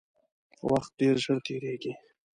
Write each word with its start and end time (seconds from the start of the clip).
وخت 0.69 0.91
ډیر 0.99 1.15
ژر 1.23 1.37
تیریږي 1.45 1.93